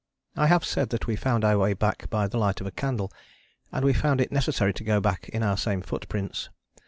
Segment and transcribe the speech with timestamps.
[0.35, 3.13] I have said that we found our way back by the light of a candle,
[3.71, 6.49] and we found it necessary to go back in our same footprints.